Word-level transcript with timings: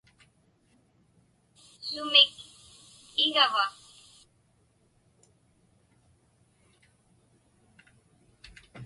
Sumik 1.87 2.31
igava? 3.25 3.63